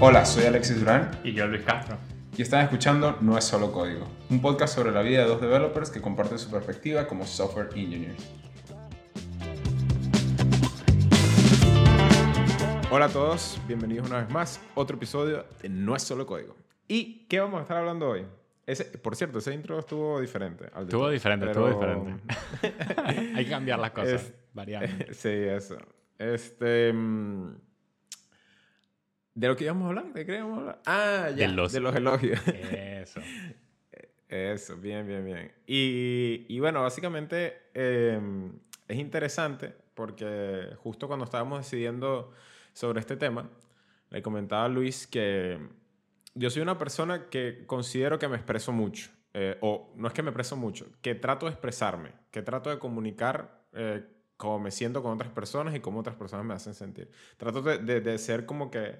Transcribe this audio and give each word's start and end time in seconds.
Hola, 0.00 0.24
soy 0.24 0.44
Alexis 0.44 0.78
Durán 0.80 1.10
Y 1.24 1.32
yo, 1.32 1.46
Luis 1.46 1.62
Castro. 1.62 1.96
y 2.36 2.42
están 2.42 2.62
escuchando 2.64 3.18
No 3.20 3.36
es 3.36 3.44
solo 3.44 3.72
código, 3.72 4.06
un 4.30 4.40
podcast 4.40 4.74
sobre 4.74 4.92
la 4.92 5.02
vida 5.02 5.22
de 5.22 5.28
dos 5.28 5.40
developers 5.40 5.90
que 5.90 6.00
comparten 6.00 6.38
su 6.38 6.50
perspectiva 6.50 7.06
como 7.06 7.26
software 7.26 7.68
engineers. 7.74 8.26
Hola 12.90 13.04
a 13.04 13.08
todos, 13.08 13.60
bienvenidos 13.68 14.08
una 14.08 14.20
vez 14.22 14.30
más 14.30 14.58
a 14.74 14.80
otro 14.80 14.96
episodio 14.96 15.44
de 15.62 15.68
No 15.68 15.94
es 15.94 16.02
solo 16.02 16.26
código. 16.26 16.56
¿Y 16.88 17.26
qué 17.28 17.38
vamos 17.40 17.58
a 17.60 17.62
estar 17.62 17.76
hablando 17.76 18.08
hoy? 18.08 18.24
Ese, 18.66 18.84
por 18.84 19.14
cierto, 19.16 19.38
ese 19.38 19.54
intro 19.54 19.78
estuvo 19.78 20.20
diferente. 20.20 20.66
Estuvo 20.80 21.08
diferente, 21.08 21.46
pero- 21.46 21.68
estuvo 21.68 21.80
diferente. 21.80 22.22
Hay 23.36 23.44
que 23.44 23.50
cambiar 23.50 23.78
las 23.78 23.90
cosas, 23.92 24.22
Es- 24.22 24.32
variando. 24.52 24.88
sí, 25.12 25.28
eso. 25.28 25.76
Este. 26.18 26.92
¿De 29.34 29.46
lo 29.48 29.56
que 29.56 29.64
íbamos 29.64 29.84
a 29.84 29.88
hablar? 29.88 30.12
¿De 30.12 30.26
qué 30.26 30.36
íbamos 30.36 30.56
a 30.56 30.60
hablar? 30.60 30.82
Ah, 30.86 31.30
ya. 31.30 31.48
De 31.48 31.48
los- 31.48 31.72
de 31.72 31.80
los 31.80 31.94
elogios. 31.94 32.40
Eso. 32.48 33.20
Eso, 34.28 34.76
bien, 34.76 35.06
bien, 35.08 35.24
bien. 35.24 35.50
Y, 35.66 36.46
y 36.48 36.60
bueno, 36.60 36.82
básicamente 36.82 37.62
eh, 37.74 38.20
es 38.86 38.96
interesante 38.98 39.74
porque 39.94 40.68
justo 40.78 41.08
cuando 41.08 41.24
estábamos 41.24 41.58
decidiendo 41.64 42.32
sobre 42.72 43.00
este 43.00 43.16
tema, 43.16 43.50
le 44.10 44.22
comentaba 44.22 44.66
a 44.66 44.68
Luis 44.68 45.08
que 45.08 45.58
yo 46.34 46.48
soy 46.48 46.62
una 46.62 46.78
persona 46.78 47.28
que 47.28 47.64
considero 47.66 48.18
que 48.20 48.28
me 48.28 48.36
expreso 48.36 48.70
mucho. 48.72 49.10
eh, 49.34 49.56
o 49.62 49.92
no 49.96 50.06
es 50.08 50.14
que 50.14 50.22
me 50.22 50.30
expreso 50.30 50.56
mucho, 50.56 50.86
que 51.02 51.14
trato 51.16 51.46
de 51.46 51.52
expresarme, 51.52 52.12
que 52.30 52.42
trato 52.42 52.70
de 52.70 52.78
comunicar 52.78 53.64
eh, 53.72 54.04
cómo 54.36 54.60
me 54.60 54.70
siento 54.70 55.02
con 55.02 55.12
otras 55.12 55.30
personas 55.32 55.74
y 55.74 55.80
cómo 55.80 56.00
otras 56.00 56.14
personas 56.16 56.46
me 56.46 56.54
hacen 56.54 56.74
sentir. 56.74 57.10
Trato 57.36 57.62
de, 57.62 57.78
de- 57.78 58.00
de 58.00 58.18
ser 58.18 58.46
como 58.46 58.70
que... 58.70 58.96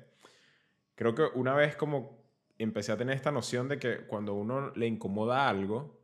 Creo 1.01 1.15
que 1.15 1.23
una 1.33 1.55
vez 1.55 1.77
como 1.77 2.23
empecé 2.59 2.93
a 2.93 2.97
tener 2.99 3.17
esta 3.17 3.33
noción 3.33 3.69
de 3.69 3.79
que 3.79 4.01
cuando 4.01 4.35
uno 4.35 4.71
le 4.77 4.87
incomoda 4.87 5.49
algo, 5.49 5.99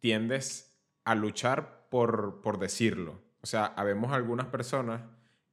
tiendes 0.00 0.76
a 1.04 1.14
luchar 1.14 1.86
por, 1.90 2.40
por 2.40 2.58
decirlo. 2.58 3.20
O 3.40 3.46
sea, 3.46 3.66
habemos 3.66 4.12
algunas 4.12 4.48
personas 4.48 5.02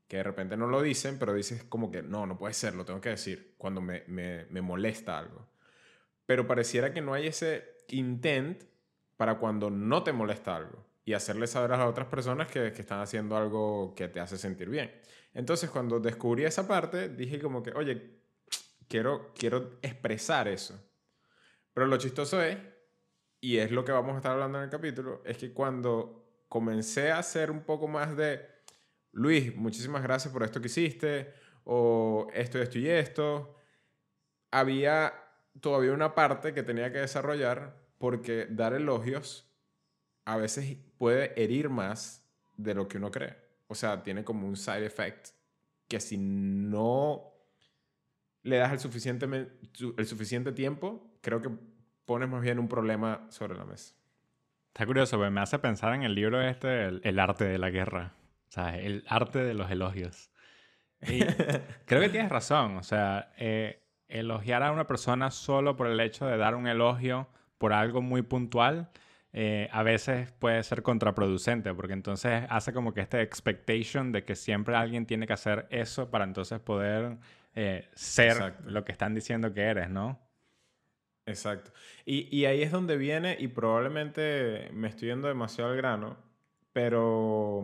que 0.08 0.18
de 0.18 0.24
repente 0.24 0.58
no 0.58 0.66
lo 0.66 0.82
dicen, 0.82 1.20
pero 1.20 1.36
dices 1.36 1.64
como 1.66 1.92
que 1.92 2.02
no, 2.02 2.26
no 2.26 2.40
puede 2.40 2.56
ser, 2.56 2.74
lo 2.74 2.84
tengo 2.84 3.00
que 3.00 3.10
decir 3.10 3.54
cuando 3.60 3.80
me, 3.80 4.06
me, 4.08 4.48
me 4.50 4.62
molesta 4.62 5.20
algo. 5.20 5.48
Pero 6.26 6.48
pareciera 6.48 6.92
que 6.92 7.02
no 7.02 7.14
hay 7.14 7.28
ese 7.28 7.64
intent 7.90 8.64
para 9.18 9.38
cuando 9.38 9.70
no 9.70 10.02
te 10.02 10.14
molesta 10.14 10.56
algo 10.56 10.84
y 11.06 11.14
hacerle 11.14 11.46
saber 11.46 11.74
a 11.74 11.78
las 11.78 11.88
otras 11.88 12.08
personas 12.08 12.48
que, 12.48 12.74
que 12.74 12.82
están 12.82 13.02
haciendo 13.02 13.38
algo 13.38 13.94
que 13.94 14.08
te 14.08 14.20
hace 14.20 14.40
sentir 14.40 14.68
bien. 14.68 14.92
Entonces, 15.36 15.70
cuando 15.70 16.00
descubrí 16.00 16.44
esa 16.44 16.68
parte, 16.68 17.08
dije 17.08 17.40
como 17.40 17.62
que, 17.62 17.70
oye, 17.74 18.21
quiero, 18.92 19.32
quiero 19.34 19.80
expresar 19.82 20.50
eso. 20.50 20.78
Pero 21.74 21.88
lo 21.88 21.98
chistoso 21.98 22.44
es, 22.44 22.58
y 23.40 23.58
es 23.58 23.72
lo 23.72 23.86
que 23.86 23.94
vamos 23.94 24.14
a 24.14 24.18
estar 24.18 24.34
hablando 24.34 24.58
en 24.58 24.66
el 24.66 24.70
capítulo, 24.70 25.24
es 25.26 25.38
que 25.38 25.54
cuando 25.54 26.44
comencé 26.50 27.12
a 27.12 27.20
hacer 27.20 27.50
un 27.50 27.62
poco 27.62 27.88
más 27.88 28.18
de, 28.18 28.46
Luis, 29.14 29.56
muchísimas 29.56 30.04
gracias 30.04 30.34
por 30.34 30.44
esto 30.44 30.60
que 30.60 30.68
hiciste, 30.68 31.34
o 31.64 32.28
esto, 32.34 32.62
esto 32.62 32.80
y 32.80 32.90
esto, 32.90 33.56
había 34.52 35.14
todavía 35.62 35.94
una 35.94 36.14
parte 36.14 36.54
que 36.54 36.64
tenía 36.64 36.92
que 36.92 37.00
desarrollar 37.00 37.78
porque 37.98 38.48
dar 38.50 38.74
elogios 38.74 39.50
a 40.26 40.36
veces 40.36 40.78
puede 40.98 41.42
herir 41.42 41.70
más 41.70 42.30
de 42.58 42.74
lo 42.74 42.88
que 42.90 42.98
uno 42.98 43.12
cree. 43.12 43.38
O 43.68 43.76
sea, 43.76 44.04
tiene 44.04 44.26
como 44.26 44.48
un 44.48 44.58
side 44.58 44.86
effect 44.86 45.30
que 45.88 46.00
si 46.00 46.18
no 46.18 47.31
le 48.44 48.58
das 48.58 48.72
el 48.72 48.80
suficiente, 48.80 49.26
el 49.26 50.06
suficiente 50.06 50.52
tiempo, 50.52 51.18
creo 51.22 51.42
que 51.42 51.50
pones 52.06 52.30
más 52.30 52.42
bien 52.42 52.60
un 52.60 52.68
problema 52.68 53.26
sobre 53.30 53.58
la 53.58 53.66
mesa. 53.66 53.96
Está 54.68 54.86
curioso, 54.86 55.18
porque 55.18 55.32
me 55.32 55.42
hace 55.42 55.60
pensar 55.60 55.94
en 55.94 56.04
el 56.04 56.16
libro 56.16 56.42
este, 56.42 56.86
El, 56.86 57.02
el 57.04 57.20
arte 57.20 57.44
de 57.44 57.58
la 57.58 57.70
guerra. 57.70 58.14
O 58.48 58.52
sea, 58.52 58.78
el 58.78 59.04
arte 59.08 59.40
de 59.40 59.54
los 59.54 59.70
elogios. 59.70 60.32
Y 61.08 61.20
creo 61.86 62.02
que 62.02 62.10
tienes 62.10 62.32
razón. 62.32 62.78
O 62.78 62.84
sea, 62.84 63.34
eh, 63.38 63.82
elogiar 64.08 64.64
a 64.64 64.72
una 64.72 64.88
persona 64.88 65.32
solo 65.32 65.76
por 65.76 65.88
el 65.88 66.00
hecho 66.00 66.26
de 66.26 66.38
dar 66.38 66.56
un 66.56 66.68
elogio 66.68 67.28
por 67.58 67.74
algo 67.74 68.02
muy 68.02 68.22
puntual, 68.24 68.90
eh, 69.34 69.70
a 69.72 69.84
veces 69.84 70.32
puede 70.34 70.62
ser 70.64 70.84
contraproducente, 70.84 71.74
porque 71.74 71.94
entonces 71.94 72.44
hace 72.50 72.74
como 72.74 72.94
que 72.94 73.02
esta 73.02 73.22
expectation 73.22 74.12
de 74.12 74.26
que 74.26 74.36
siempre 74.36 74.76
alguien 74.76 75.06
tiene 75.06 75.28
que 75.28 75.34
hacer 75.34 75.68
eso 75.70 76.10
para 76.12 76.26
entonces 76.26 76.60
poder 76.60 77.18
eh, 77.56 77.90
ser 77.94 78.32
Exacto. 78.32 78.70
lo 78.70 78.86
que 78.86 78.92
están 78.92 79.14
diciendo 79.14 79.54
que 79.54 79.62
eres, 79.62 79.90
¿no? 79.90 80.20
Exacto. 81.26 81.72
Y, 82.06 82.36
y 82.36 82.46
ahí 82.46 82.62
es 82.62 82.72
donde 82.72 82.98
viene, 82.98 83.38
y 83.40 83.48
probablemente 83.48 84.70
me 84.74 84.88
estoy 84.88 85.10
yendo 85.10 85.28
demasiado 85.28 85.72
al 85.72 85.78
grano, 85.78 86.18
pero, 86.74 87.64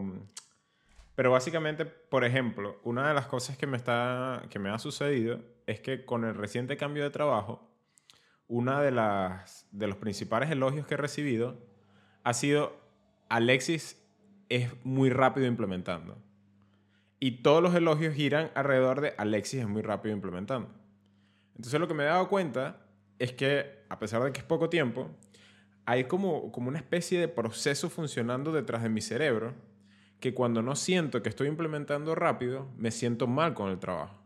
pero 1.16 1.31
básicamente, 1.31 1.86
por 1.86 2.24
ejemplo, 2.24 2.80
una 2.84 3.08
de 3.08 3.14
las 3.14 3.28
cosas 3.28 3.58
que 3.58 3.68
me, 3.68 3.78
está, 3.78 4.44
que 4.50 4.59
me 4.59 4.70
ha 4.70 4.80
sucedido 4.80 5.42
es 5.66 5.80
que 5.80 6.06
con 6.06 6.24
el 6.26 6.36
reciente 6.36 6.78
cambio 6.78 7.03
de 7.03 7.09
trabajo, 7.09 7.68
una 8.47 8.81
de, 8.81 8.92
las, 8.92 9.68
de 9.72 9.88
los 9.88 9.97
principales 9.97 10.50
elogios 10.50 10.86
que 10.86 10.94
he 10.94 10.97
recibido 10.97 11.58
ha 12.24 12.34
sido 12.34 12.78
Alexis 13.30 14.02
es 14.50 14.70
muy 14.86 15.09
rápido 15.09 15.47
implementando. 15.47 16.18
Y 17.19 17.41
todos 17.41 17.63
los 17.63 17.73
elogios 17.73 18.13
giran 18.13 18.51
alrededor 18.53 19.01
de 19.01 19.13
Alexis 19.17 19.61
es 19.61 19.67
muy 19.67 19.81
rápido 19.81 20.16
implementando. 20.16 20.69
Entonces 21.55 21.79
lo 21.79 21.88
que 21.88 21.94
me 21.95 22.03
he 22.03 22.07
dado 22.07 22.29
cuenta 22.29 22.85
es 23.17 23.33
que, 23.33 23.83
a 23.89 23.97
pesar 23.97 24.23
de 24.23 24.31
que 24.31 24.39
es 24.39 24.45
poco 24.45 24.69
tiempo, 24.69 25.09
hay 25.85 26.03
como, 26.03 26.51
como 26.51 26.67
una 26.67 26.78
especie 26.78 27.19
de 27.19 27.28
proceso 27.28 27.89
funcionando 27.89 28.51
detrás 28.51 28.83
de 28.83 28.89
mi 28.89 29.01
cerebro 29.01 29.53
que 30.19 30.33
cuando 30.33 30.61
no 30.61 30.75
siento 30.75 31.23
que 31.23 31.29
estoy 31.29 31.47
implementando 31.47 32.13
rápido, 32.13 32.69
me 32.78 32.91
siento 32.91 33.28
mal 33.28 33.53
con 33.53 33.72
el 33.72 33.79
trabajo. 33.79 34.19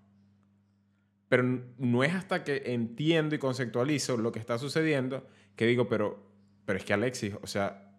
Pero 1.29 1.43
no 1.77 2.03
es 2.03 2.13
hasta 2.13 2.43
que 2.43 2.63
entiendo 2.73 3.35
y 3.35 3.39
conceptualizo 3.39 4.17
lo 4.17 4.31
que 4.31 4.39
está 4.39 4.57
sucediendo 4.57 5.25
que 5.55 5.65
digo, 5.65 5.87
pero, 5.87 6.19
pero 6.65 6.79
es 6.79 6.85
que 6.85 6.93
Alexis, 6.93 7.35
o 7.41 7.47
sea, 7.47 7.93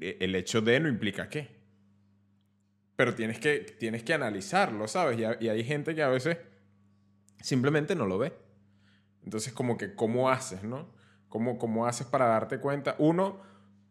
e- 0.00 0.18
el 0.20 0.34
hecho 0.34 0.60
de 0.60 0.80
no 0.80 0.88
implica 0.88 1.28
qué. 1.28 1.55
Pero 2.96 3.14
tienes 3.14 3.38
que, 3.38 3.58
tienes 3.78 4.02
que 4.02 4.14
analizarlo, 4.14 4.88
¿sabes? 4.88 5.18
Y, 5.18 5.24
ha- 5.24 5.36
y 5.40 5.48
hay 5.48 5.62
gente 5.64 5.94
que 5.94 6.02
a 6.02 6.08
veces 6.08 6.38
simplemente 7.40 7.94
no 7.94 8.06
lo 8.06 8.18
ve. 8.18 8.32
Entonces, 9.24 9.52
como 9.52 9.76
que, 9.76 9.94
¿cómo 9.94 10.30
haces, 10.30 10.62
no? 10.62 10.88
¿Cómo, 11.28 11.58
¿Cómo 11.58 11.86
haces 11.86 12.06
para 12.06 12.26
darte 12.26 12.58
cuenta? 12.58 12.94
Uno, 12.98 13.40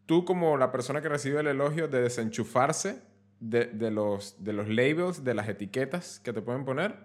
tú 0.06 0.24
como 0.24 0.56
la 0.56 0.72
persona 0.72 1.00
que 1.02 1.08
recibe 1.08 1.40
el 1.40 1.46
elogio 1.46 1.88
de 1.88 2.00
desenchufarse 2.02 3.02
de, 3.38 3.66
de 3.66 3.90
los, 3.90 4.42
de 4.42 4.52
los 4.54 4.68
labels, 4.68 5.22
de 5.24 5.34
las 5.34 5.48
etiquetas 5.48 6.20
que 6.20 6.32
te 6.32 6.40
pueden 6.42 6.64
poner, 6.64 6.96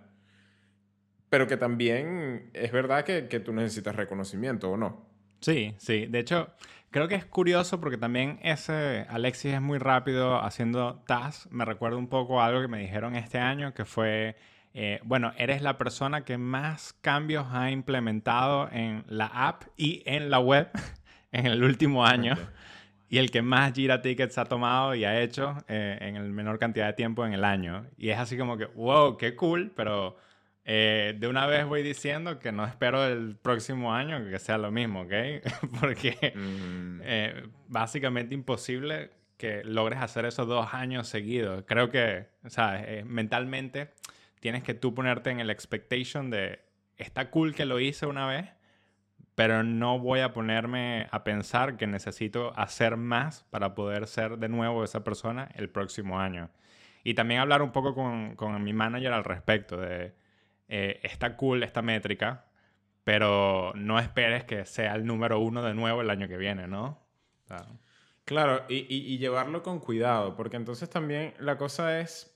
pero 1.29 1.47
que 1.47 1.57
también 1.57 2.49
es 2.53 2.71
verdad 2.71 3.05
que, 3.05 3.27
que 3.27 3.39
tú 3.39 3.53
necesitas 3.53 3.95
reconocimiento, 3.95 4.71
¿o 4.71 4.77
no? 4.77 5.05
Sí, 5.39 5.75
sí. 5.77 6.05
De 6.07 6.19
hecho, 6.19 6.49
creo 6.91 7.07
que 7.07 7.15
es 7.15 7.25
curioso 7.25 7.79
porque 7.79 7.97
también 7.97 8.39
ese 8.43 9.05
Alexis 9.09 9.53
es 9.53 9.61
muy 9.61 9.79
rápido 9.79 10.41
haciendo 10.43 11.01
tasks. 11.07 11.51
Me 11.51 11.65
recuerda 11.65 11.97
un 11.97 12.07
poco 12.07 12.41
a 12.41 12.45
algo 12.45 12.61
que 12.61 12.67
me 12.67 12.79
dijeron 12.79 13.15
este 13.15 13.39
año, 13.39 13.73
que 13.73 13.85
fue, 13.85 14.35
eh, 14.73 14.99
bueno, 15.03 15.33
eres 15.37 15.61
la 15.61 15.77
persona 15.77 16.23
que 16.23 16.37
más 16.37 16.93
cambios 17.01 17.47
ha 17.51 17.71
implementado 17.71 18.69
en 18.71 19.03
la 19.07 19.25
app 19.27 19.63
y 19.77 20.03
en 20.05 20.29
la 20.29 20.39
web 20.39 20.69
en 21.31 21.47
el 21.47 21.63
último 21.63 22.05
año. 22.05 22.33
Ok. 22.33 22.39
Y 23.11 23.17
el 23.17 23.29
que 23.29 23.41
más 23.41 23.73
Jira 23.73 24.01
Tickets 24.01 24.37
ha 24.37 24.45
tomado 24.45 24.95
y 24.95 25.03
ha 25.03 25.19
hecho 25.19 25.57
eh, 25.67 25.97
en 25.99 26.15
el 26.15 26.31
menor 26.31 26.59
cantidad 26.59 26.87
de 26.87 26.93
tiempo 26.93 27.25
en 27.25 27.33
el 27.33 27.43
año. 27.43 27.85
Y 27.97 28.07
es 28.07 28.17
así 28.17 28.37
como 28.37 28.57
que, 28.57 28.67
wow, 28.67 29.17
qué 29.17 29.35
cool, 29.35 29.73
pero 29.75 30.15
eh, 30.63 31.15
de 31.17 31.27
una 31.27 31.47
vez 31.47 31.65
voy 31.65 31.81
diciendo 31.81 32.37
que 32.39 32.51
no 32.51 32.65
espero 32.65 33.05
el 33.05 33.35
próximo 33.35 33.93
año 33.93 34.23
que 34.29 34.37
sea 34.39 34.57
lo 34.57 34.71
mismo, 34.71 35.01
¿ok? 35.01 35.13
Porque 35.79 36.33
Mm, 36.35 37.01
eh, 37.03 37.47
básicamente 37.67 38.35
imposible 38.35 39.11
que 39.37 39.63
logres 39.63 39.99
hacer 39.99 40.25
eso 40.25 40.45
dos 40.45 40.73
años 40.73 41.07
seguidos. 41.07 41.63
Creo 41.67 41.89
que, 41.89 42.27
¿sabes? 42.47 42.83
Eh, 42.85 43.03
mentalmente 43.05 43.93
tienes 44.39 44.63
que 44.63 44.73
tú 44.73 44.93
ponerte 44.93 45.29
en 45.31 45.39
el 45.39 45.49
expectation 45.49 46.29
de, 46.29 46.59
está 46.97 47.29
cool 47.31 47.55
que 47.55 47.65
lo 47.65 47.79
hice 47.79 48.05
una 48.05 48.27
vez, 48.27 48.49
pero 49.35 49.63
no 49.63 49.99
voy 49.99 50.19
a 50.19 50.33
ponerme 50.33 51.07
a 51.11 51.23
pensar 51.23 51.77
que 51.77 51.87
necesito 51.87 52.53
hacer 52.57 52.97
más 52.97 53.43
para 53.49 53.73
poder 53.75 54.07
ser 54.07 54.37
de 54.37 54.49
nuevo 54.49 54.83
esa 54.83 55.03
persona 55.03 55.49
el 55.55 55.69
próximo 55.69 56.19
año. 56.19 56.49
Y 57.03 57.15
también 57.15 57.39
hablar 57.39 57.61
un 57.63 57.71
poco 57.71 57.95
con, 57.95 58.35
con 58.35 58.63
mi 58.63 58.73
manager 58.73 59.13
al 59.13 59.23
respecto 59.23 59.77
de, 59.77 60.13
eh, 60.71 60.99
está 61.03 61.37
cool 61.37 61.61
esta 61.61 61.83
métrica, 61.83 62.45
pero 63.03 63.73
no 63.75 63.99
esperes 63.99 64.45
que 64.45 64.65
sea 64.65 64.95
el 64.95 65.05
número 65.05 65.39
uno 65.39 65.61
de 65.61 65.75
nuevo 65.75 66.01
el 66.01 66.09
año 66.09 66.27
que 66.27 66.37
viene, 66.37 66.67
¿no? 66.67 66.99
Claro, 68.25 68.63
y 68.69 69.17
llevarlo 69.17 69.61
con 69.61 69.79
cuidado, 69.79 70.35
porque 70.35 70.55
entonces 70.55 70.89
también 70.89 71.33
la 71.39 71.57
cosa 71.57 71.99
es 71.99 72.31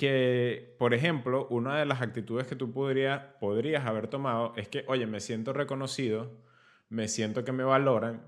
que, 0.00 0.76
por 0.78 0.94
ejemplo, 0.94 1.46
una 1.50 1.78
de 1.78 1.84
las 1.84 2.00
actitudes 2.00 2.46
que 2.46 2.56
tú 2.56 2.72
podrías, 2.72 3.22
podrías 3.38 3.84
haber 3.86 4.08
tomado 4.08 4.54
es 4.56 4.66
que, 4.66 4.82
oye, 4.88 5.06
me 5.06 5.20
siento 5.20 5.52
reconocido, 5.52 6.38
me 6.88 7.06
siento 7.06 7.44
que 7.44 7.52
me 7.52 7.64
valoran, 7.64 8.22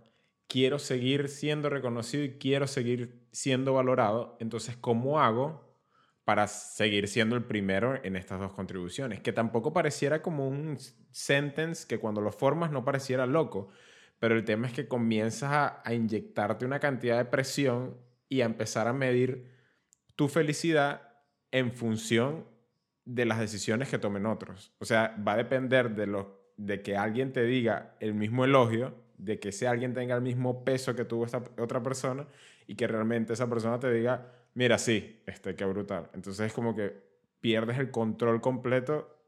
quiero 0.49 0.79
seguir 0.79 1.31
siendo 1.31 1.71
reconocido 1.71 2.25
y 2.25 2.39
quiero 2.39 2.67
seguir 2.67 3.27
siendo 3.33 3.73
valorado, 3.73 4.37
entonces, 4.39 4.77
¿cómo 4.77 5.19
hago 5.19 5.72
para 6.25 6.47
seguir 6.47 7.09
siendo 7.09 7.37
el 7.37 7.45
primero 7.45 7.99
en 8.03 8.17
estas 8.17 8.41
dos 8.41 8.53
contribuciones? 8.53 9.21
Que 9.21 9.33
tampoco 9.33 9.73
pareciera 9.73 10.23
como 10.23 10.49
un 10.49 10.79
sentence 11.11 11.87
que 11.87 11.99
cuando 11.99 12.21
lo 12.21 12.33
formas 12.33 12.71
no 12.71 12.85
pareciera 12.85 13.27
loco, 13.27 13.69
pero 14.19 14.37
el 14.37 14.45
tema 14.45 14.69
es 14.69 14.73
que 14.73 14.87
comienzas 14.87 15.83
a, 15.85 15.93
inyectarte 15.93 16.65
una 16.65 16.79
cantidad 16.79 17.19
de 17.19 17.25
presión 17.25 17.97
y 18.29 18.41
a 18.41 18.45
empezar 18.45 18.87
a 18.87 18.93
medir 18.93 19.51
tu 20.15 20.29
felicidad 20.29 21.03
en 21.51 21.73
función 21.73 22.47
de 23.05 23.25
las 23.25 23.41
decisiones 23.41 23.89
que 23.89 23.99
tomen 23.99 24.27
otros. 24.27 24.73
O 24.79 24.85
sea, 24.85 25.17
va 25.27 25.33
a 25.33 25.37
depender 25.37 25.97
de, 25.97 26.07
lo, 26.07 26.53
de 26.57 26.83
que 26.83 26.97
alguien 26.97 27.33
te 27.33 27.45
diga 27.45 27.97
el 27.99 28.15
mismo 28.15 28.45
elogio, 28.45 28.95
de 29.19 29.41
que 29.41 29.49
ese 29.49 29.67
alguien 29.67 29.93
tenga 29.93 30.15
el 30.15 30.23
mismo 30.23 30.65
peso 30.65 30.95
que 30.95 31.05
tuvo 31.05 31.25
esta 31.25 31.43
otra 31.59 31.83
persona 31.83 32.27
y 32.67 32.77
que 32.77 32.87
realmente 32.87 33.33
esa 33.33 33.49
persona 33.49 33.81
te 33.81 33.93
diga, 33.93 34.42
mira, 34.55 34.79
sí, 34.79 35.23
este, 35.27 35.55
qué 35.55 35.65
brutal. 35.65 36.11
Entonces 36.15 36.47
es 36.47 36.53
como 36.53 36.75
que 36.75 36.95
pierdes 37.41 37.79
el 37.79 37.91
control 37.91 38.41
completo 38.41 39.19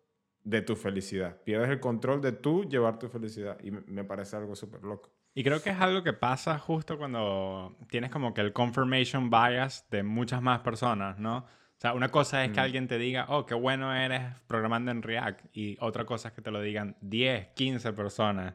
de 0.44 0.62
tu 0.62 0.76
felicidad. 0.76 1.36
Pierdes 1.42 1.70
el 1.70 1.80
control 1.80 2.20
de 2.20 2.32
tú 2.32 2.64
llevar 2.64 2.98
tu 2.98 3.08
felicidad. 3.08 3.58
Y 3.62 3.70
me 3.70 4.04
parece 4.04 4.36
algo 4.36 4.54
súper 4.54 4.82
loco. 4.84 5.10
Y 5.34 5.42
creo 5.42 5.60
que 5.60 5.70
es 5.70 5.80
algo 5.80 6.04
que 6.04 6.12
pasa 6.12 6.58
justo 6.58 6.96
cuando 6.96 7.76
tienes 7.90 8.10
como 8.10 8.32
que 8.32 8.40
el 8.40 8.52
confirmation 8.52 9.30
bias 9.30 9.84
de 9.90 10.04
muchas 10.04 10.40
más 10.40 10.60
personas, 10.60 11.18
¿no? 11.18 11.38
O 11.38 11.80
sea, 11.84 11.92
una 11.92 12.10
cosa 12.10 12.44
es 12.44 12.52
que 12.52 12.60
alguien 12.60 12.86
te 12.86 12.98
diga, 12.98 13.26
oh, 13.28 13.44
qué 13.44 13.54
bueno 13.54 13.92
eres 13.92 14.22
programando 14.46 14.92
en 14.92 15.02
React. 15.02 15.46
Y 15.52 15.76
otra 15.80 16.04
cosa 16.04 16.28
es 16.28 16.34
que 16.34 16.40
te 16.40 16.52
lo 16.52 16.60
digan 16.62 16.96
10, 17.00 17.48
15 17.48 17.92
personas. 17.92 18.54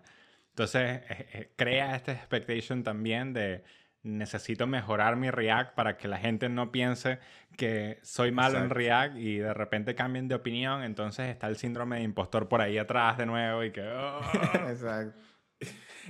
Entonces, 0.52 1.02
eh, 1.10 1.28
eh, 1.34 1.52
crea 1.56 1.96
esta 1.96 2.14
expectation 2.14 2.82
también 2.82 3.34
de 3.34 3.64
necesito 4.04 4.66
mejorar 4.68 5.16
mi 5.16 5.30
React 5.30 5.76
para 5.76 5.98
que 5.98 6.08
la 6.08 6.18
gente 6.18 6.50
no 6.50 6.72
piense 6.72 7.20
que 7.58 8.00
soy 8.02 8.32
malo 8.32 8.58
en 8.60 8.70
React 8.70 9.18
y 9.18 9.38
de 9.38 9.54
repente 9.54 9.96
cambien 9.96 10.28
de 10.28 10.36
opinión. 10.36 10.84
Entonces 10.84 11.30
está 11.30 11.48
el 11.48 11.58
síndrome 11.58 11.98
de 11.98 12.04
impostor 12.04 12.48
por 12.48 12.62
ahí 12.62 12.78
atrás 12.78 13.18
de 13.18 13.26
nuevo 13.26 13.64
y 13.64 13.72
que... 13.72 13.82
Oh". 13.92 14.22
Exacto. 14.70 15.20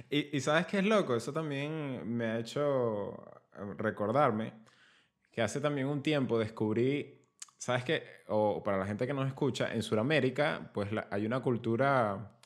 Y, 0.09 0.37
y, 0.37 0.41
sabes 0.41 0.67
qué 0.67 0.79
es 0.79 0.85
loco, 0.85 1.15
eso 1.15 1.33
también 1.33 2.07
me 2.07 2.25
ha 2.25 2.37
hecho 2.37 3.41
recordarme 3.77 4.53
que 5.31 5.41
hace 5.41 5.59
también 5.59 5.87
un 5.87 6.01
tiempo 6.01 6.37
descubrí, 6.37 7.27
¿sabes 7.57 7.83
qué? 7.83 8.03
O 8.27 8.61
para 8.63 8.77
la 8.77 8.85
gente 8.85 9.07
que 9.07 9.13
nos 9.13 9.27
escucha, 9.27 9.73
en 9.73 9.81
Sudamérica, 9.81 10.69
pues 10.73 10.89
hay 11.09 11.25
una 11.25 11.41
cultura, 11.41 12.39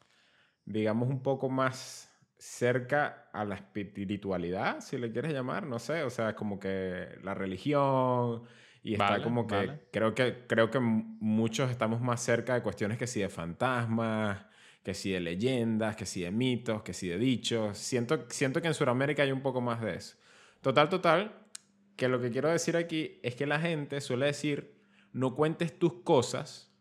digamos, 0.66 1.10
un 1.10 1.22
poco 1.22 1.50
más 1.50 2.13
cerca 2.44 3.30
a 3.32 3.46
la 3.46 3.56
espiritualidad, 3.56 4.82
si 4.82 4.98
le 4.98 5.14
quieres 5.14 5.32
llamar, 5.32 5.66
no 5.66 5.80
sé, 5.80 6.04
o 6.04 6.10
sea, 6.10 6.36
como 6.36 6.60
que 6.60 7.08
la 7.24 7.34
religión 7.34 8.44
y 8.84 8.94
está 8.94 9.24
como 9.24 9.48
que 9.48 9.88
creo 9.94 10.14
que 10.14 10.46
creo 10.46 10.70
que 10.70 10.82
muchos 10.82 11.72
estamos 11.72 12.02
más 12.02 12.22
cerca 12.22 12.54
de 12.54 12.62
cuestiones 12.62 12.98
que 12.98 13.08
si 13.08 13.22
de 13.22 13.30
fantasmas, 13.30 14.46
que 14.84 14.94
si 14.94 15.12
de 15.12 15.22
leyendas, 15.22 15.96
que 15.96 16.06
si 16.06 16.22
de 16.22 16.32
mitos, 16.32 16.84
que 16.84 16.94
si 16.94 17.08
de 17.08 17.18
dichos. 17.18 17.78
Siento 17.78 18.26
siento 18.30 18.62
que 18.62 18.68
en 18.68 18.74
Sudamérica 18.74 19.24
hay 19.24 19.32
un 19.32 19.42
poco 19.42 19.62
más 19.62 19.80
de 19.80 19.96
eso. 19.96 20.18
Total, 20.60 20.90
total, 20.90 21.48
que 21.96 22.10
lo 22.10 22.20
que 22.20 22.30
quiero 22.30 22.50
decir 22.50 22.76
aquí 22.76 23.22
es 23.24 23.36
que 23.36 23.48
la 23.48 23.62
gente 23.62 24.02
suele 24.02 24.26
decir, 24.26 24.82
no 25.14 25.34
cuentes 25.34 25.80
tus 25.80 26.02
cosas 26.04 26.76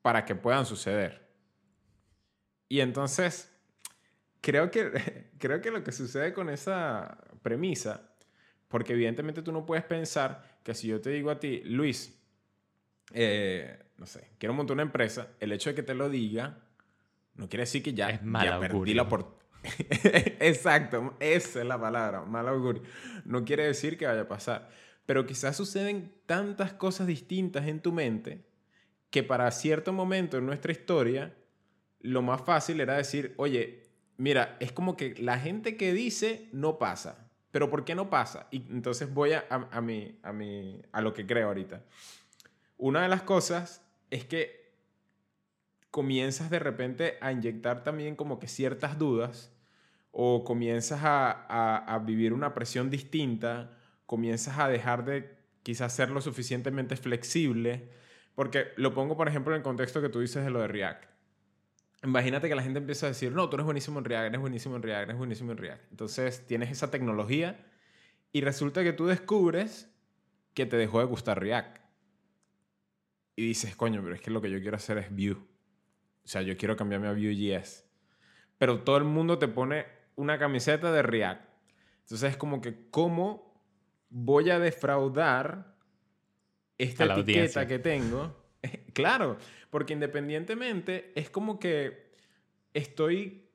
para 0.00 0.24
que 0.24 0.36
puedan 0.36 0.64
suceder. 0.64 1.28
Y 2.68 2.80
entonces, 2.80 3.57
creo 4.40 4.70
que, 4.70 5.26
creo 5.38 5.60
que 5.60 5.70
lo 5.70 5.82
que 5.84 5.92
sucede 5.92 6.32
con 6.32 6.48
esa 6.48 7.18
premisa, 7.42 8.10
porque 8.68 8.92
evidentemente 8.92 9.42
tú 9.42 9.52
no 9.52 9.64
puedes 9.64 9.84
pensar 9.84 10.60
que 10.62 10.74
si 10.74 10.88
yo 10.88 11.00
te 11.00 11.10
digo 11.10 11.30
a 11.30 11.38
ti, 11.38 11.62
Luis, 11.64 12.18
eh, 13.12 13.78
no 13.96 14.06
sé, 14.06 14.30
quiero 14.38 14.54
montar 14.54 14.74
una 14.74 14.82
empresa, 14.82 15.28
el 15.40 15.52
hecho 15.52 15.70
de 15.70 15.76
que 15.76 15.82
te 15.82 15.94
lo 15.94 16.08
diga 16.10 16.64
no 17.38 17.48
quiere 17.48 17.62
decir 17.62 17.82
que 17.82 17.94
ya, 17.94 18.10
es 18.10 18.20
ya 18.20 18.58
perdí 18.58 18.94
la 18.94 19.02
oportunidad 19.02 19.38
Exacto, 20.40 21.16
esa 21.20 21.60
es 21.60 21.66
la 21.66 21.80
palabra, 21.80 22.22
mal 22.22 22.48
augurio. 22.48 22.82
No 23.24 23.44
quiere 23.44 23.64
decir 23.64 23.96
que 23.96 24.06
vaya 24.06 24.22
a 24.22 24.28
pasar, 24.28 24.70
pero 25.06 25.24
quizás 25.26 25.56
suceden 25.56 26.12
tantas 26.26 26.72
cosas 26.72 27.06
distintas 27.06 27.66
en 27.66 27.80
tu 27.80 27.92
mente 27.92 28.44
que 29.10 29.22
para 29.22 29.50
cierto 29.50 29.92
momento 29.92 30.36
en 30.38 30.46
nuestra 30.46 30.72
historia 30.72 31.34
lo 32.00 32.22
más 32.22 32.42
fácil 32.42 32.80
era 32.80 32.96
decir, 32.96 33.34
oye, 33.36 33.87
mira, 34.18 34.56
es 34.60 34.72
como 34.72 34.96
que 34.96 35.14
la 35.18 35.38
gente 35.38 35.78
que 35.78 35.94
dice 35.94 36.50
no 36.52 36.78
pasa, 36.78 37.30
pero 37.50 37.70
¿por 37.70 37.86
qué 37.86 37.94
no 37.94 38.10
pasa? 38.10 38.46
Y 38.50 38.58
entonces 38.70 39.12
voy 39.12 39.32
a, 39.32 39.46
a, 39.48 39.56
a, 39.72 39.78
a, 39.78 40.34
a 40.92 41.00
lo 41.00 41.14
que 41.14 41.26
creo 41.26 41.48
ahorita. 41.48 41.82
Una 42.76 43.02
de 43.02 43.08
las 43.08 43.22
cosas 43.22 43.82
es 44.10 44.24
que 44.26 44.58
comienzas 45.90 46.50
de 46.50 46.58
repente 46.58 47.16
a 47.20 47.32
inyectar 47.32 47.82
también 47.82 48.14
como 48.14 48.38
que 48.38 48.46
ciertas 48.46 48.98
dudas 48.98 49.50
o 50.12 50.44
comienzas 50.44 51.00
a, 51.02 52.02
vivir 52.04 52.32
una 52.32 52.54
presión 52.54 52.90
distinta, 52.90 53.76
comienzas 54.06 54.58
a 54.58 54.68
dejar 54.68 55.04
de 55.04 55.36
quizás 55.62 55.94
ser 55.94 56.10
lo 56.10 56.20
suficientemente 56.20 56.96
flexible, 56.96 57.90
porque 58.34 58.68
lo 58.76 58.94
pongo 58.94 59.16
por 59.16 59.28
ejemplo 59.28 59.54
en 59.54 59.58
el 59.58 59.62
contexto 59.62 60.00
que 60.00 60.08
tú 60.08 60.20
dices 60.20 60.44
de 60.44 60.50
lo 60.50 60.60
de 60.60 60.68
React. 60.68 61.04
Imagínate 62.02 62.48
que 62.48 62.54
la 62.54 62.62
gente 62.62 62.78
empieza 62.78 63.06
a 63.06 63.08
decir, 63.08 63.32
no, 63.32 63.48
tú 63.48 63.56
eres 63.56 63.64
buenísimo 63.64 63.98
en 63.98 64.04
React, 64.04 64.26
eres 64.26 64.40
buenísimo 64.40 64.76
en 64.76 64.82
React, 64.82 65.02
eres 65.02 65.16
buenísimo 65.16 65.52
en 65.52 65.58
React. 65.58 65.90
Entonces 65.90 66.46
tienes 66.46 66.70
esa 66.70 66.90
tecnología 66.90 67.66
y 68.30 68.40
resulta 68.42 68.84
que 68.84 68.92
tú 68.92 69.06
descubres 69.06 69.90
que 70.54 70.66
te 70.66 70.76
dejó 70.76 71.00
de 71.00 71.06
gustar 71.06 71.40
React. 71.40 71.78
Y 73.36 73.46
dices, 73.46 73.74
coño, 73.76 74.00
pero 74.02 74.14
es 74.14 74.20
que 74.20 74.30
lo 74.30 74.40
que 74.40 74.50
yo 74.50 74.60
quiero 74.60 74.76
hacer 74.76 74.98
es 74.98 75.10
Vue. 75.10 75.32
O 75.32 75.38
sea, 76.24 76.42
yo 76.42 76.56
quiero 76.56 76.76
cambiarme 76.76 77.08
a 77.08 77.12
Vue.js. 77.12 77.84
Pero 78.58 78.80
todo 78.82 78.96
el 78.96 79.04
mundo 79.04 79.38
te 79.38 79.48
pone 79.48 79.86
una 80.16 80.38
camiseta 80.38 80.92
de 80.92 81.02
React. 81.02 81.48
Entonces 82.00 82.32
es 82.32 82.36
como 82.36 82.60
que, 82.60 82.88
¿cómo 82.90 83.62
voy 84.10 84.50
a 84.50 84.58
defraudar 84.58 85.76
esta 86.76 87.04
etiqueta 87.04 87.66
que 87.66 87.78
tengo? 87.78 88.36
Claro, 89.02 89.38
porque 89.70 89.92
independientemente 89.92 91.12
es 91.14 91.30
como 91.30 91.58
que 91.58 92.12
estoy, 92.74 93.48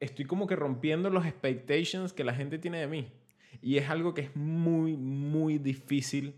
estoy 0.00 0.24
como 0.24 0.46
que 0.46 0.56
rompiendo 0.56 1.10
los 1.10 1.26
expectations 1.26 2.12
que 2.12 2.24
la 2.24 2.34
gente 2.34 2.58
tiene 2.58 2.80
de 2.80 2.86
mí. 2.86 3.12
Y 3.62 3.78
es 3.78 3.88
algo 3.88 4.14
que 4.14 4.22
es 4.22 4.36
muy, 4.36 4.96
muy 4.96 5.58
difícil 5.58 6.34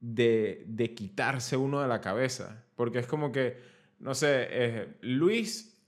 de, 0.00 0.64
de 0.66 0.94
quitarse 0.94 1.56
uno 1.56 1.80
de 1.80 1.88
la 1.88 2.00
cabeza. 2.00 2.64
Porque 2.74 2.98
es 2.98 3.06
como 3.06 3.30
que 3.30 3.74
no 4.04 4.14
sé, 4.14 4.46
eh, 4.50 4.96
Luis 5.00 5.82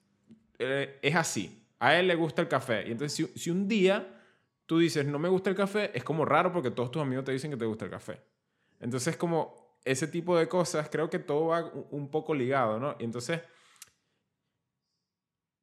eh, 0.59 0.99
es 1.03 1.15
así, 1.15 1.63
a 1.79 1.99
él 1.99 2.07
le 2.07 2.15
gusta 2.15 2.41
el 2.41 2.49
café. 2.49 2.89
Y 2.89 2.93
entonces 2.93 3.31
si, 3.35 3.51
un 3.51 3.69
día 3.69 4.23
tú 4.65 4.79
dices, 4.79 5.07
no 5.07 5.19
me 5.19 5.29
gusta 5.29 5.51
el 5.51 5.57
café, 5.57 5.91
es 5.95 6.03
como 6.03 6.25
raro 6.25 6.51
porque 6.51 6.71
todos 6.71 6.91
tus 6.91 7.03
amigos 7.03 7.25
te 7.25 7.33
dicen 7.33 7.51
que 7.51 7.59
te 7.59 7.67
gusta 7.67 7.85
el 7.85 7.91
café. 7.91 8.21
Entonces 8.81 9.19
como 9.19 9.66
ese 9.87 10.09
tipo 10.09 10.37
de 10.37 10.49
cosas, 10.49 10.89
creo 10.91 11.09
que 11.09 11.19
todo 11.19 11.47
va 11.47 11.65
un 11.91 12.11
poco 12.11 12.35
ligado, 12.35 12.79
¿no? 12.79 12.97
Y 12.99 13.05
entonces, 13.05 13.41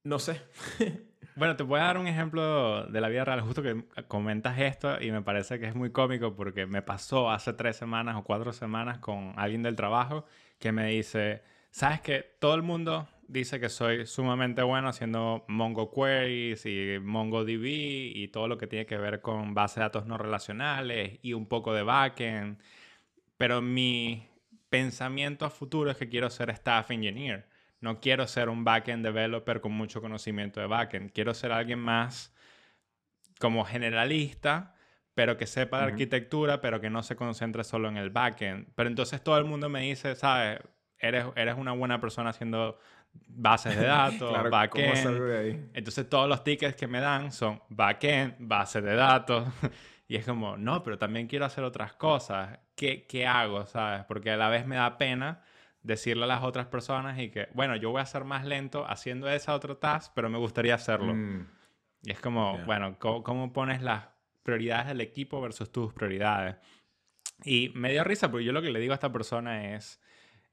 no 0.03 0.19
sé. 0.19 0.41
Bueno, 1.35 1.55
te 1.55 1.63
voy 1.63 1.79
a 1.79 1.85
dar 1.85 1.97
un 1.97 2.05
ejemplo 2.05 2.85
de 2.85 3.01
la 3.01 3.09
vida 3.09 3.25
real, 3.25 3.41
justo 3.41 3.63
que 3.63 3.83
comentas 4.07 4.59
esto 4.59 5.01
y 5.01 5.11
me 5.11 5.23
parece 5.23 5.59
que 5.59 5.65
es 5.65 5.73
muy 5.73 5.91
cómico 5.91 6.35
porque 6.35 6.67
me 6.67 6.83
pasó 6.83 7.31
hace 7.31 7.53
tres 7.53 7.75
semanas 7.75 8.17
o 8.17 8.23
cuatro 8.23 8.53
semanas 8.53 8.99
con 8.99 9.33
alguien 9.35 9.63
del 9.63 9.75
trabajo 9.75 10.25
que 10.59 10.71
me 10.71 10.85
dice, 10.85 11.41
Sabes 11.73 12.01
que 12.01 12.23
todo 12.37 12.53
el 12.53 12.61
mundo 12.61 13.07
dice 13.27 13.59
que 13.59 13.67
soy 13.67 14.05
sumamente 14.05 14.61
bueno 14.61 14.89
haciendo 14.89 15.43
Mongo 15.47 15.91
y 16.27 16.55
MongoDB 17.01 17.65
y 17.65 18.27
todo 18.27 18.47
lo 18.47 18.59
que 18.59 18.67
tiene 18.67 18.85
que 18.85 18.95
ver 18.95 19.21
con 19.21 19.55
bases 19.55 19.77
de 19.77 19.81
datos 19.81 20.05
no 20.05 20.19
relacionales 20.19 21.17
y 21.23 21.33
un 21.33 21.47
poco 21.47 21.73
de 21.73 21.81
backend. 21.81 22.59
Pero 23.37 23.61
mi 23.61 24.27
pensamiento 24.69 25.45
a 25.45 25.49
futuro 25.49 25.91
es 25.91 25.97
que 25.97 26.09
quiero 26.09 26.29
ser 26.29 26.49
staff 26.49 26.91
engineer. 26.91 27.47
No 27.79 27.99
quiero 27.99 28.27
ser 28.27 28.49
un 28.49 28.63
backend 28.63 29.05
developer 29.05 29.61
con 29.61 29.73
mucho 29.73 30.01
conocimiento 30.01 30.59
de 30.59 30.67
backend. 30.67 31.11
Quiero 31.11 31.33
ser 31.33 31.51
alguien 31.51 31.79
más 31.79 32.33
como 33.39 33.65
generalista, 33.65 34.75
pero 35.13 35.37
que 35.37 35.45
sepa 35.45 35.79
de 35.79 35.85
arquitectura, 35.85 36.61
pero 36.61 36.79
que 36.79 36.89
no 36.89 37.03
se 37.03 37.15
concentre 37.15 37.63
solo 37.63 37.89
en 37.89 37.97
el 37.97 38.09
backend. 38.09 38.69
Pero 38.75 38.89
entonces 38.89 39.21
todo 39.23 39.37
el 39.37 39.45
mundo 39.45 39.67
me 39.69 39.81
dice, 39.81 40.15
¿sabes? 40.15 40.59
eres, 41.03 41.25
eres 41.35 41.55
una 41.57 41.73
buena 41.73 41.99
persona 41.99 42.31
haciendo 42.31 42.79
bases 43.27 43.77
de 43.77 43.85
datos, 43.85 44.29
claro, 44.29 44.49
backend. 44.49 45.69
Entonces 45.73 46.09
todos 46.09 46.27
los 46.27 46.43
tickets 46.43 46.75
que 46.75 46.87
me 46.87 46.99
dan 46.99 47.31
son 47.31 47.61
backend, 47.69 48.35
base 48.39 48.81
de 48.81 48.95
datos. 48.95 49.45
Y 50.13 50.17
es 50.17 50.27
como, 50.27 50.57
no, 50.57 50.83
pero 50.83 50.99
también 50.99 51.25
quiero 51.25 51.45
hacer 51.45 51.63
otras 51.63 51.93
cosas. 51.93 52.59
¿Qué, 52.75 53.07
qué 53.07 53.25
hago, 53.25 53.65
sabes? 53.65 54.05
Porque 54.05 54.29
a 54.29 54.37
la 54.37 54.47
vez 54.47 54.67
me 54.67 54.75
da 54.75 54.99
pena 54.99 55.41
decirle 55.81 56.25
a 56.25 56.27
las 56.27 56.43
otras 56.43 56.67
personas 56.67 57.17
y 57.17 57.31
que, 57.31 57.47
bueno, 57.55 57.75
yo 57.77 57.89
voy 57.89 57.99
a 57.99 58.05
ser 58.05 58.23
más 58.23 58.45
lento 58.45 58.85
haciendo 58.87 59.27
esa 59.27 59.55
otra 59.55 59.73
task, 59.73 60.11
pero 60.13 60.29
me 60.29 60.37
gustaría 60.37 60.75
hacerlo. 60.75 61.15
Mm, 61.15 61.47
Y 62.03 62.11
es 62.11 62.19
como, 62.19 62.59
bueno, 62.59 62.95
¿cómo, 62.99 63.23
cómo 63.23 63.53
pones 63.53 63.81
las 63.81 64.05
prioridades 64.43 64.85
del 64.85 65.01
equipo 65.01 65.41
versus 65.41 65.71
tus 65.71 65.91
prioridades? 65.93 66.57
Y 67.43 67.71
me 67.73 67.91
dio 67.91 68.03
risa 68.03 68.29
porque 68.29 68.45
yo 68.45 68.51
lo 68.51 68.61
que 68.61 68.69
le 68.69 68.79
digo 68.79 68.93
a 68.93 68.97
esta 69.01 69.11
persona 69.11 69.73
es, 69.73 69.99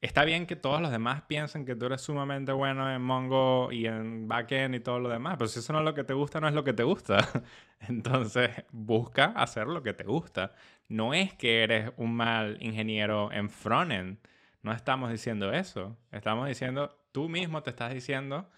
está 0.01 0.25
bien 0.25 0.47
que 0.47 0.57
todos 0.57 0.81
los 0.81 0.91
demás 0.91 1.23
piensen 1.23 1.65
que 1.65 1.77
tú 1.77 1.87
eres 1.87 2.01
sumamente 2.01 2.53
bueno 2.53 2.91
en 2.93 3.03
Mongo 3.03 3.71
y 3.73 3.87
en 3.87 4.29
backend 4.29 4.75
y 4.75 4.81
todo 4.81 4.99
lo 4.99 5.09
demás, 5.09 5.37
pero 5.39 5.49
si 5.49 5.59
eso 5.59 5.73
no 5.73 5.81
es 5.81 5.85
lo 5.85 5.95
que 5.95 6.05
te 6.05 6.15
gusta, 6.15 6.41
no 6.41 6.49
es 6.49 6.55
lo 6.55 6.65
que 6.65 6.73
te 6.73 6.83
gusta. 6.83 7.19
Entonces, 7.81 8.51
busca 8.71 9.27
hacer 9.37 9.67
lo 9.67 9.83
que 9.83 9.93
te 9.93 10.05
gusta. 10.05 10.55
No 10.89 11.15
es 11.15 11.35
que 11.35 11.63
eres 11.63 11.93
un 11.97 12.15
mal 12.15 12.57
ingeniero 12.61 13.31
en 13.33 13.51
frontend. 13.51 14.19
No 14.63 14.73
estamos 14.73 15.11
diciendo 15.11 15.53
eso. 15.53 15.97
Estamos 16.13 16.49
diciendo, 16.49 16.99
tú 17.13 17.29
mismo 17.29 17.63
te 17.63 17.71
estás 17.71 17.93
diciendo, 17.93 18.51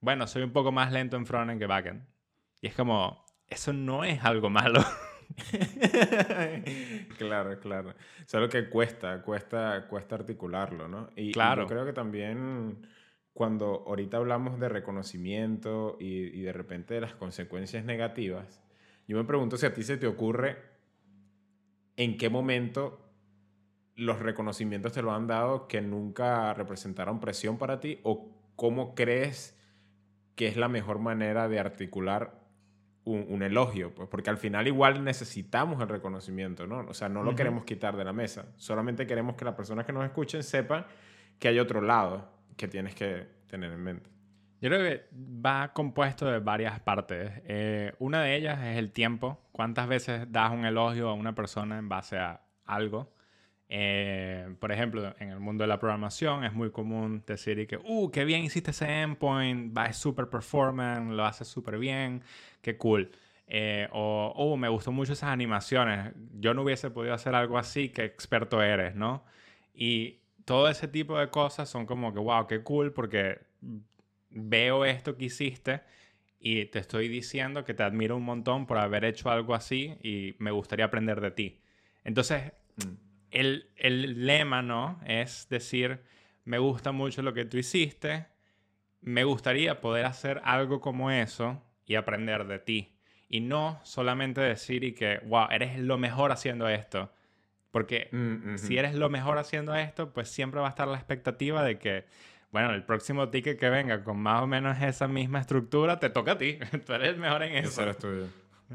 bueno, 0.00 0.26
soy 0.26 0.42
un 0.42 0.52
poco 0.52 0.72
más 0.72 0.92
lento 0.92 1.16
en 1.16 1.26
frontend 1.26 1.60
que 1.60 1.66
backend. 1.66 2.06
Y 2.62 2.68
es 2.68 2.74
como, 2.74 3.24
eso 3.48 3.72
no 3.72 4.04
es 4.04 4.24
algo 4.24 4.50
malo. 4.50 4.84
claro, 7.18 7.58
claro. 7.60 7.94
Solo 8.26 8.48
que 8.48 8.68
cuesta, 8.68 9.22
cuesta, 9.22 9.86
cuesta 9.88 10.14
articularlo, 10.16 10.88
¿no? 10.88 11.10
Y, 11.16 11.30
y 11.30 11.32
Claro. 11.32 11.62
yo 11.62 11.68
creo 11.68 11.84
que 11.84 11.92
también 11.92 12.86
cuando 13.32 13.84
ahorita 13.86 14.16
hablamos 14.16 14.58
de 14.60 14.68
reconocimiento 14.68 15.96
y, 16.00 16.06
y 16.38 16.42
de 16.42 16.52
repente 16.52 16.94
de 16.94 17.00
las 17.00 17.14
consecuencias 17.14 17.84
negativas, 17.84 18.62
yo 19.06 19.16
me 19.16 19.24
pregunto 19.24 19.56
si 19.56 19.66
a 19.66 19.74
ti 19.74 19.82
se 19.82 19.96
te 19.96 20.06
ocurre 20.06 20.56
en 21.96 22.16
qué 22.16 22.28
momento 22.28 23.06
los 23.96 24.18
reconocimientos 24.20 24.92
te 24.92 25.02
lo 25.02 25.12
han 25.12 25.26
dado 25.26 25.68
que 25.68 25.80
nunca 25.82 26.54
representaron 26.54 27.20
presión 27.20 27.58
para 27.58 27.80
ti 27.80 28.00
o 28.02 28.30
cómo 28.56 28.94
crees 28.94 29.58
que 30.36 30.46
es 30.48 30.56
la 30.56 30.68
mejor 30.68 30.98
manera 31.00 31.48
de 31.48 31.58
articular 31.58 32.39
un, 33.04 33.26
un 33.28 33.42
elogio, 33.42 33.94
pues 33.94 34.08
porque 34.08 34.30
al 34.30 34.38
final 34.38 34.66
igual 34.66 35.02
necesitamos 35.04 35.80
el 35.80 35.88
reconocimiento, 35.88 36.66
¿no? 36.66 36.80
O 36.88 36.94
sea, 36.94 37.08
no 37.08 37.22
lo 37.22 37.34
queremos 37.34 37.64
quitar 37.64 37.96
de 37.96 38.04
la 38.04 38.12
mesa, 38.12 38.46
solamente 38.56 39.06
queremos 39.06 39.36
que 39.36 39.44
las 39.44 39.54
personas 39.54 39.86
que 39.86 39.92
nos 39.92 40.04
escuchen 40.04 40.42
sepan 40.42 40.86
que 41.38 41.48
hay 41.48 41.58
otro 41.58 41.80
lado 41.80 42.28
que 42.56 42.68
tienes 42.68 42.94
que 42.94 43.26
tener 43.46 43.72
en 43.72 43.82
mente. 43.82 44.10
Yo 44.60 44.68
creo 44.68 44.82
que 44.82 45.08
va 45.14 45.72
compuesto 45.72 46.26
de 46.26 46.38
varias 46.38 46.78
partes. 46.80 47.32
Eh, 47.46 47.94
una 47.98 48.22
de 48.22 48.36
ellas 48.36 48.62
es 48.62 48.76
el 48.76 48.92
tiempo. 48.92 49.40
¿Cuántas 49.52 49.88
veces 49.88 50.30
das 50.30 50.52
un 50.52 50.66
elogio 50.66 51.08
a 51.08 51.14
una 51.14 51.34
persona 51.34 51.78
en 51.78 51.88
base 51.88 52.18
a 52.18 52.42
algo? 52.66 53.10
Eh, 53.72 54.52
por 54.58 54.72
ejemplo, 54.72 55.14
en 55.20 55.30
el 55.30 55.38
mundo 55.38 55.62
de 55.62 55.68
la 55.68 55.78
programación 55.78 56.44
es 56.44 56.52
muy 56.52 56.70
común 56.72 57.22
decir 57.24 57.66
que, 57.68 57.76
uh, 57.76 58.10
qué 58.10 58.24
bien 58.24 58.42
hiciste 58.42 58.72
ese 58.72 59.02
endpoint, 59.02 59.76
va 59.76 59.86
es 59.86 59.96
super 59.96 60.28
performance, 60.28 61.12
lo 61.12 61.24
haces 61.24 61.46
súper 61.46 61.78
bien, 61.78 62.22
qué 62.62 62.76
cool. 62.76 63.12
Eh, 63.46 63.88
o, 63.92 64.32
oh, 64.36 64.56
me 64.56 64.68
gustó 64.68 64.90
mucho 64.92 65.12
esas 65.12 65.30
animaciones, 65.30 66.12
yo 66.40 66.52
no 66.52 66.62
hubiese 66.62 66.90
podido 66.90 67.14
hacer 67.14 67.34
algo 67.36 67.58
así, 67.58 67.90
qué 67.90 68.04
experto 68.04 68.60
eres, 68.62 68.96
¿no? 68.96 69.24
Y 69.72 70.18
todo 70.44 70.68
ese 70.68 70.88
tipo 70.88 71.18
de 71.18 71.30
cosas 71.30 71.68
son 71.68 71.86
como 71.86 72.12
que, 72.12 72.18
wow, 72.20 72.46
qué 72.48 72.62
cool, 72.62 72.92
porque 72.92 73.38
veo 74.30 74.84
esto 74.84 75.16
que 75.16 75.26
hiciste 75.26 75.82
y 76.40 76.66
te 76.66 76.80
estoy 76.80 77.08
diciendo 77.08 77.64
que 77.64 77.74
te 77.74 77.82
admiro 77.84 78.16
un 78.16 78.24
montón 78.24 78.66
por 78.66 78.78
haber 78.78 79.04
hecho 79.04 79.30
algo 79.30 79.54
así 79.54 79.96
y 80.02 80.34
me 80.38 80.50
gustaría 80.50 80.86
aprender 80.86 81.20
de 81.20 81.30
ti. 81.30 81.60
Entonces, 82.04 82.52
Mm. 82.76 83.09
El, 83.30 83.70
el 83.76 84.26
lema, 84.26 84.62
¿no? 84.62 85.00
Es 85.06 85.48
decir, 85.48 86.00
me 86.44 86.58
gusta 86.58 86.92
mucho 86.92 87.22
lo 87.22 87.32
que 87.34 87.44
tú 87.44 87.56
hiciste, 87.58 88.26
me 89.00 89.24
gustaría 89.24 89.80
poder 89.80 90.06
hacer 90.06 90.40
algo 90.44 90.80
como 90.80 91.10
eso 91.10 91.62
y 91.86 91.94
aprender 91.94 92.46
de 92.46 92.58
ti. 92.58 92.96
Y 93.28 93.40
no 93.40 93.80
solamente 93.84 94.40
decir 94.40 94.82
y 94.84 94.92
que, 94.92 95.20
wow, 95.26 95.46
eres 95.50 95.78
lo 95.78 95.96
mejor 95.98 96.32
haciendo 96.32 96.68
esto. 96.68 97.12
Porque 97.70 98.08
Mm, 98.10 98.56
si 98.56 98.76
eres 98.78 98.94
lo 98.96 99.08
mejor 99.08 99.38
haciendo 99.38 99.74
esto, 99.76 100.12
pues 100.12 100.28
siempre 100.28 100.60
va 100.60 100.66
a 100.66 100.70
estar 100.70 100.88
la 100.88 100.96
expectativa 100.96 101.62
de 101.62 101.78
que, 101.78 102.04
bueno, 102.50 102.74
el 102.74 102.82
próximo 102.82 103.28
ticket 103.28 103.58
que 103.58 103.70
venga 103.70 104.02
con 104.02 104.18
más 104.18 104.42
o 104.42 104.48
menos 104.48 104.82
esa 104.82 105.06
misma 105.06 105.38
estructura, 105.40 106.00
te 106.00 106.10
toca 106.10 106.32
a 106.32 106.38
ti. 106.38 106.58
Tú 106.84 106.92
eres 106.92 107.10
el 107.10 107.18
mejor 107.18 107.44
en 107.44 107.52
Ese 107.56 107.68
eso. 107.68 107.82
eres 107.82 107.98
tuyo. 107.98 108.26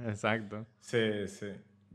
Exacto. 0.08 0.66
Sí, 0.80 1.28
sí. 1.28 1.48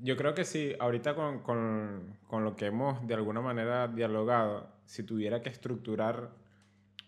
Yo 0.03 0.17
creo 0.17 0.35
que 0.35 0.45
sí, 0.45 0.75
ahorita 0.79 1.15
con, 1.15 1.41
con, 1.41 2.17
con 2.27 2.45
lo 2.45 2.57
que 2.57 2.67
hemos 2.67 3.07
de 3.07 3.15
alguna 3.15 3.41
manera 3.41 3.89
dialogado, 3.89 4.69
si 4.87 5.03
tuviera 5.03 5.43
que 5.43 5.51
estructurar 5.51 6.31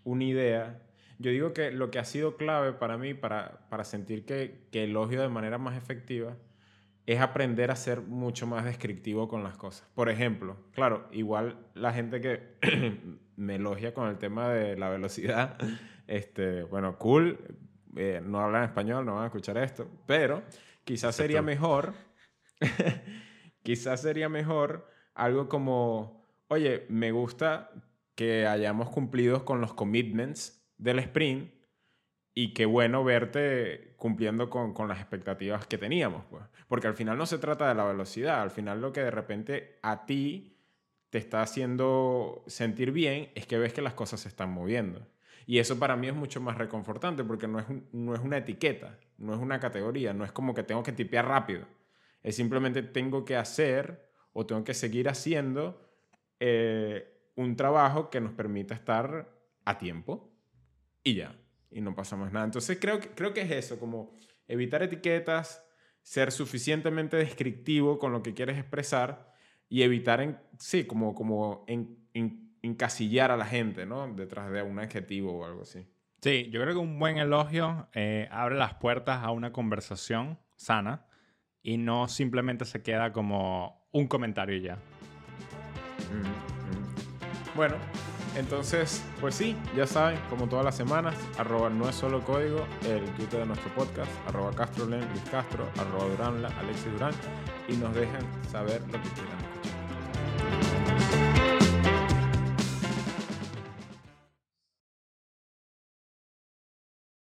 una 0.05 0.25
idea, 0.25 0.83
yo 1.19 1.31
digo 1.31 1.53
que 1.53 1.71
lo 1.71 1.91
que 1.91 1.99
ha 1.99 2.05
sido 2.05 2.37
clave 2.37 2.73
para 2.73 2.99
mí, 2.99 3.15
para, 3.15 3.67
para 3.69 3.85
sentir 3.85 4.25
que, 4.25 4.67
que 4.71 4.85
elogio 4.85 5.23
de 5.23 5.29
manera 5.29 5.59
más 5.59 5.77
efectiva, 5.77 6.37
es 7.07 7.21
aprender 7.21 7.71
a 7.71 7.77
ser 7.77 8.01
mucho 8.01 8.47
más 8.47 8.65
descriptivo 8.65 9.29
con 9.29 9.43
las 9.43 9.57
cosas. 9.57 9.89
Por 9.95 10.09
ejemplo, 10.09 10.57
claro, 10.73 11.09
igual 11.13 11.59
la 11.75 11.93
gente 11.93 12.21
que 12.21 12.57
me 13.37 13.57
elogia 13.57 13.93
con 13.95 14.09
el 14.09 14.19
tema 14.19 14.49
de 14.49 14.77
la 14.77 14.89
velocidad, 14.89 15.57
este, 16.07 16.63
bueno, 16.65 16.99
cool, 16.99 17.39
eh, 17.97 18.21
no 18.25 18.41
hablan 18.41 18.65
español, 18.65 19.05
no 19.05 19.15
van 19.15 19.25
a 19.25 19.27
escuchar 19.27 19.59
esto, 19.59 19.89
pero 20.07 20.43
quizás 20.85 21.17
sería 21.17 21.43
mejor, 21.43 21.95
quizás 23.63 24.03
sería 24.03 24.29
mejor 24.29 24.89
algo 25.15 25.49
como, 25.49 26.27
oye, 26.49 26.87
me 26.89 27.13
gusta 27.13 27.71
que 28.15 28.47
hayamos 28.47 28.91
cumplido 28.91 29.45
con 29.45 29.61
los 29.61 29.75
commitments 29.75 30.63
del 30.79 30.99
sprint 30.99 31.53
y 32.35 32.55
qué 32.55 32.67
bueno 32.67 33.05
verte 33.05 33.95
cumpliendo 33.97 34.49
con, 34.51 34.89
las 34.89 34.99
expectativas 34.99 35.67
que 35.67 35.79
teníamos, 35.79 36.25
pues. 36.31 36.43
Porque 36.67 36.87
al 36.87 36.95
final 36.95 37.19
no 37.19 37.27
se 37.27 37.39
trata 37.39 37.69
de 37.69 37.75
la 37.75 37.85
velocidad, 37.85 38.43
al 38.43 38.51
final 38.51 38.81
lo 38.81 38.93
que 38.93 39.03
de 39.03 39.11
repente 39.11 39.79
a 39.83 40.07
ti 40.07 40.59
te 41.11 41.19
está 41.19 41.43
haciendo 41.43 42.43
sentir 42.47 42.91
bien 42.91 43.31
es 43.35 43.47
que 43.47 43.59
ves 43.59 43.75
que 43.75 43.83
las 43.83 43.93
cosas 43.95 44.21
se 44.21 44.29
están 44.29 44.51
moviendo. 44.51 45.07
Y 45.47 45.59
eso 45.59 45.79
para 45.79 45.97
mí 45.97 46.09
es 46.09 46.15
mucho 46.15 46.41
más 46.41 46.57
reconfortante 46.57 47.23
porque 47.23 47.49
no 47.49 47.59
es, 47.59 47.67
no 47.93 48.15
es 48.15 48.21
una 48.21 48.39
etiqueta, 48.39 48.99
no 49.19 49.35
es 49.35 49.41
una 49.41 49.61
categoría, 49.61 50.15
no 50.15 50.25
es 50.25 50.33
como 50.33 50.55
que 50.55 50.63
tengo 50.63 50.83
que 50.83 50.93
tipear 50.93 51.27
rápido. 51.27 51.67
Es 52.23 52.37
simplemente 52.37 52.83
tengo 52.83 53.25
que 53.25 53.37
hacer 53.37 54.09
o 54.33 54.47
tengo 54.47 54.65
que 54.65 54.75
seguir 54.75 55.09
haciendo 55.09 55.89
eh, 56.41 57.31
un 57.37 57.57
trabajo 57.57 58.11
que 58.11 58.21
nos 58.21 58.33
permita 58.33 58.75
estar 58.75 59.29
a 59.65 59.79
tiempo 59.79 60.33
y 61.03 61.15
ya. 61.15 61.37
Y 61.71 61.81
no 61.81 61.95
pasa 61.95 62.17
más 62.17 62.33
nada. 62.33 62.45
Entonces 62.45 62.79
creo 62.81 63.01
que, 63.01 63.09
creo 63.11 63.33
que 63.33 63.43
es 63.43 63.51
eso, 63.51 63.79
como 63.79 64.13
evitar 64.47 64.83
etiquetas, 64.83 65.65
ser 66.03 66.33
suficientemente 66.33 67.17
descriptivo 67.17 67.99
con 67.99 68.13
lo 68.13 68.23
que 68.23 68.35
quieres 68.35 68.59
expresar 68.59 69.33
y 69.69 69.83
evitar, 69.83 70.21
en, 70.21 70.39
sí, 70.59 70.85
como, 70.85 71.15
como 71.15 71.65
en- 71.67 72.09
en- 72.13 72.57
encasillar 72.63 73.31
a 73.31 73.37
la 73.37 73.47
gente, 73.47 73.87
¿no? 73.87 74.13
Detrás 74.15 74.51
de 74.53 74.63
un 74.63 74.79
adjetivo 74.79 75.33
o 75.39 75.45
algo 75.45 75.63
así. 75.63 75.87
Sí, 76.21 76.49
yo 76.51 76.61
creo 76.61 76.75
que 76.75 76.79
un 76.81 76.99
buen 76.99 77.19
elogio 77.19 77.89
eh, 77.95 78.29
abre 78.31 78.57
las 78.57 78.75
puertas 78.75 79.23
a 79.25 79.31
una 79.33 79.53
conversación 79.53 80.39
sana 80.57 81.07
y 81.63 81.77
no 81.77 82.09
simplemente 82.09 82.65
se 82.65 82.83
queda 82.83 83.13
como 83.13 83.87
un 83.93 84.07
comentario 84.07 84.57
y 84.57 84.63
ya. 84.63 84.77
Mm, 86.11 86.27
mm. 86.27 87.57
Bueno, 87.57 87.77
entonces, 88.37 89.05
pues 89.21 89.35
sí, 89.35 89.57
ya 89.77 89.87
saben, 89.87 90.19
como 90.31 90.49
todas 90.49 90.65
las 90.65 90.75
semanas, 90.75 91.15
arroba 91.39 91.69
no 91.69 91.89
es 91.89 91.95
solo 91.95 92.23
código, 92.23 92.67
el 92.87 93.05
Twitter 93.15 93.41
de 93.41 93.47
nuestro 93.47 93.71
podcast, 93.75 94.11
arroba 94.27 94.53
castrolen, 94.53 95.07
Luis 95.11 95.23
Castro, 95.31 95.69
arroba 95.79 96.07
duranla, 96.07 96.49
Alexis 96.59 96.93
Durán, 96.93 97.15
y 97.69 97.77
nos 97.77 97.95
dejan 97.95 98.23
saber 98.51 98.81
lo 98.83 98.93
que 99.03 99.09
quieran. 99.11 99.52